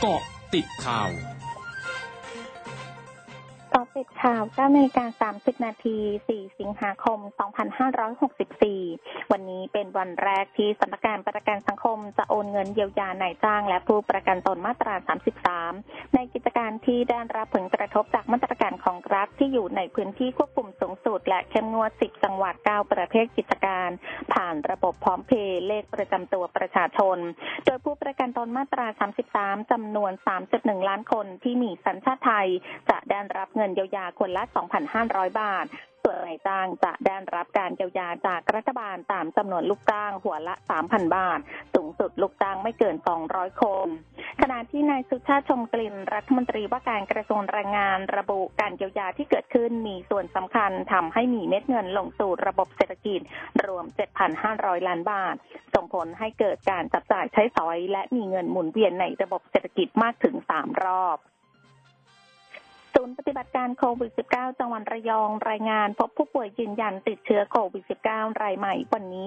[0.00, 0.22] เกาะ
[0.54, 1.10] ติดข่าว
[3.96, 5.98] กาะติดข่าว9นาฬิกา30 นาที
[6.28, 7.18] 4 สิงหาคม
[8.44, 14.94] 2564 วันนี้เป็นวันแรกที่สำนักงานประกันสังคมจะโอนเงินเยียวยานายจ้าง และผู้ประกันตนมาตรา
[15.54, 23.90] 33 ในกิจการที่ได้รับผลกระทบจากมาตรการของรัฐที่อยู่ในพื้นที่ควบคุมสูงสุด และเข้มงวด 10 จังหวัด 9 ประเภทกิจการ
[24.32, 27.18] ผ่านระบบพร้อมเพย์เลขประจำตัวประชาชน
[27.64, 28.86] โดยผู้ประกันตนมาตรา
[29.28, 30.12] 33จำนวน
[30.50, 32.48] 3.1 ล้านคนที่มีสัญชาติไทย
[32.90, 34.42] จะได้รับเงินเยียวยายาคนละ
[34.90, 35.66] 2,500 บาท
[36.02, 40.54] ส่วนนายจ้างจะได้รับการเยียวยาจากรัฐบาลตามจำนวนลูกจ้างหัวละ
[40.84, 41.40] 3,000 บาท
[41.74, 42.96] สูงสุดลูกจ้างไม่เกิน
[43.28, 43.88] 200 คน
[44.40, 53.20] ขณะที่นายสุชาติชมกลิ่นรัฐมนตรีว่าการกระทรวงแรงงานระบุการเยียวยาที่เกิดขึ้นมีส่วนสำคัญทำให้มีเม็ดเงินลงสู่ระบบเศรษฐกิจ
[53.66, 53.84] รวม
[54.36, 55.34] 7,500 ล้านบาท
[55.74, 61.18] ส่งผลให้เกิดการจับจ่ายใช้สอย และมีเงินหมุนเวียนในระบบเศรษฐกิจมากถึง 3 รอบ
[62.98, 69.26] ศูนย์ปฏิบัติการโควิด -19 จังหวัดระยองรายงานพบผู้ป่วยยืนยันติดเชื้อโควิด -19 รายใหม่ วันนี้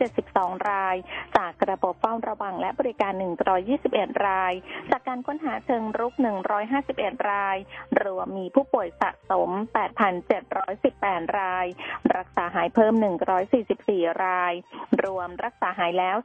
[0.00, 0.96] 272 ราย
[1.36, 3.12] จากระบบเฝ้าระวังและบริการ
[3.70, 4.52] 121 ราย
[4.90, 6.14] จากการค้นหาเชิงรุก
[6.70, 7.56] 151 ราย
[8.02, 9.50] รวมมีผู้ป่วยสะสม
[10.44, 11.66] 8,718 ราย
[12.16, 12.94] รักษาหายเพิ่ม
[13.58, 14.52] 144 ราย
[15.04, 16.16] รวมรักษาหายแล้ว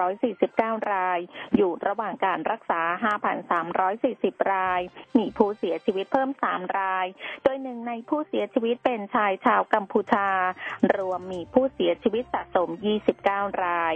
[0.00, 1.18] 3,349 ราย
[1.56, 2.80] อยู่ระหว่างการรักษา
[3.82, 4.80] 5,340 ราย
[5.18, 7.06] มีผู้เสียชีวิตเพิ่มสามราย
[7.42, 10.28] โดยหนึ่งในผู้เสียชีวิตเป็นชายชาวกัมพูชา
[10.96, 12.68] รวมมีผู้เสียชีวิตสะสม
[13.16, 13.94] 29 ราย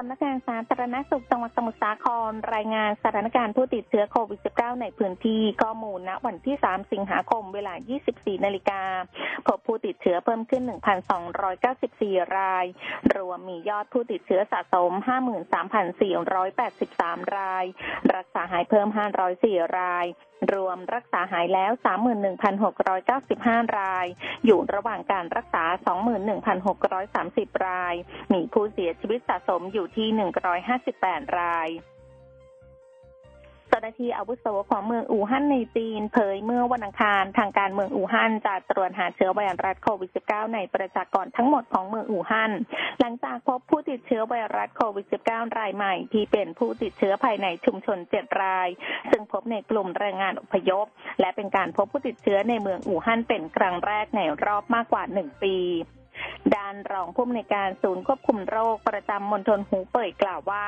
[0.00, 7.74] สำนักงานสาธารณสุขจังหวัดสมุทรสาครรายงานสถานการณ์ผู้ติดเชื้อโควิด -19 ในพื้นที่ข้อมูลณวันที่ 3 สิงหาคมเวลา
[8.08, 8.82] 24 นาฬิกา
[9.46, 10.62] พบผู้ติดเชื้อเพิ่มขึ้น
[11.48, 12.66] 1,294 ราย
[13.16, 14.92] รวมมียอดผู้ติดเชื้อสะสม
[16.34, 17.64] 53,483 ราย
[18.14, 18.88] รักษาหายเพิ่ม
[19.32, 20.06] 504 ราย
[20.54, 21.72] รวมรักษาหายแล้ว
[22.94, 24.06] 31,695 ราย
[24.46, 25.64] อยู่ระหว่างการรักษา
[26.44, 27.94] 21,630 ราย
[28.32, 30.08] มีผู้เสียชีวิตสะสมอยู่ที่
[30.72, 31.70] 158 ราย
[33.70, 42.52] เจ้าหน้าที่อาวุโสของเมืองอู่ฮั่นในจีน เผยเมื่อวันอังคารทางการเมืองอู่ฮั่นจะตรวจหาเชื้อไวรัสโควิด -19 ในประชากรทั้งหมดของเมืองอู่ฮั่น
[43.00, 48.68] หลังจากพบผู้ติดเชื้อไวรัสโควิด -19 รายใหม่ที่เป็นผู้ติดเชื้อภายในชุมชน 7 ราย
[49.10, 50.86] ซึ่งพบในกลุ่มแรงงานอพยพ
[51.20, 55.56] และเป็นการพบผู้ติดเชื้อในเมืองอู่ฮั่นเป็นครั้งแรกในรอบมากกว่า 1 ปี
[56.54, 60.66] ด้านรองผู้อำนวยการศูนย์ควบคุมโรคประจำมณฑลหูเป่ยกล่าวว่า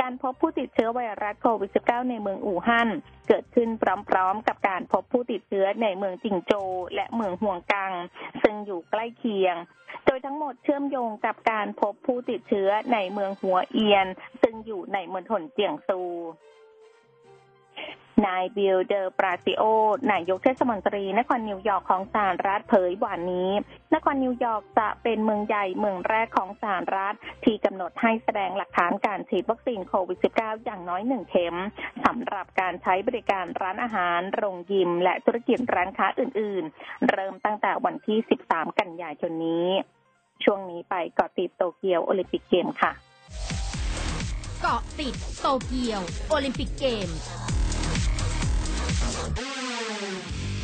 [0.00, 2.88] การพบผู้ติดเชื้อไวรัสโควิด -19 ในเมืองอู่ฮั่น
[3.28, 3.68] เกิดขึ้น
[4.08, 6.52] พร้อมๆ กับการพบผู้ติดเชื้อในเมืองจิงโจว
[6.94, 7.92] และเมืองหวงกัง
[8.42, 9.56] ซึ่งอยู่ใกล้เคียง
[10.06, 14.06] โดยทั้งหมดเชื่อมโยงกับการพบผู้ติดเชื้อในเมืองหัวเอียน
[14.42, 16.00] ซึ่งอยู่ในมณฑลเจียงซู
[18.26, 19.62] นายบิลเดอร์ปราซิโอ
[20.12, 23.50] นายกเทศมนตรีนครนิวยอร์กของสหรัฐเผยวันนี้
[23.94, 31.56] นครนิวยอร์กจะเป็นเมืองใหญ่เมืองแรกของสหรัฐ ที่กำหนดให้แสดงหลักฐานการฉีดวัคซีนโควิด -19 อย่างน้อยหนึ่งเข็ม
[32.04, 38.18] สำหรับการใช้บริการร้านอาหาร โรงยิม และธุรกิจร้านค้าอื่น ๆ เริ่มตั้งแต่วันที่
[38.48, 39.68] 13 กันยายนนี้
[40.44, 42.92] ช่วงนี้ไปเกาะติดโตเกียวโอลิมปิกเกมส์ค่ะ
[44.62, 47.08] เกาะติดโตเกียวโอลิมปิกเกมส์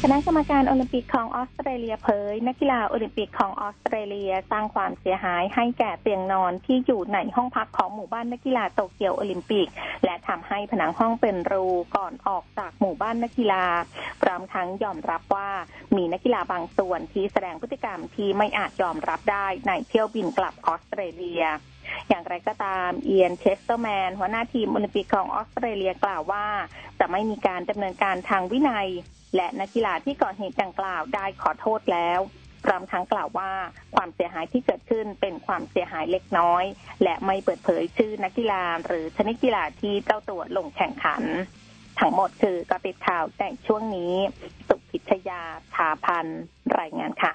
[0.04, 9.68] คณะกรรมการโอลิมปิกของออสเตรเลียเผย นักกีฬาโอลิมปิกของออสเตรเลียสร้างความเสียหายให้แก่เตียงนอนที่อยู่ในห้องพักของหมู่บ้านนักกีฬาโตเกียวโอลิมปิก
[10.04, 13.64] และทำให้ผนังห้องเป็นรูก่อนออกจากหมู่บ้านนักกีฬา
[14.22, 15.50] พร้อมทั้งยอมรับว่า
[15.96, 21.44] มีนักกีฬาบางส่วนที่แสดงพฤติกรรมที่ไม่อาจยอมรับได้ในเที่ยวบินกลับออสเตรเลีย
[22.08, 26.46] อย่างไรก็ตามเอียนเชสเตอร์แมนหัวหน้าทีมโอลิมปิกของออสเตรเลียกล่าวว่า
[27.00, 28.88] จะไม่มีการดำเนินการทางวินัย
[29.36, 32.20] และนักกีฬาที่ก่อเหตุดังกล่าวได้ขอโทษแล้ว
[32.64, 33.52] พร้อมทั้งกล่าวว่า
[33.94, 36.64] ความเสียหายที่เกิดขึ้นเป็นความเสียหายเล็กน้อย
[37.02, 41.22] และไม่เปิดเผยชื่อนักกีฬาหรือชนิดกีฬาที่เจ้าตัวลงแข่งขัน
[42.00, 44.14] ทั้งหมดคือกติดข่าวแต่งช่วงนี้
[44.68, 45.42] สุพิชยา
[45.74, 46.26] ชาพัน
[46.78, 47.32] รายงานค่ะ